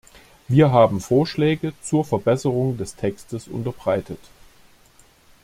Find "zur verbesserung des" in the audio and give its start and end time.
1.83-2.95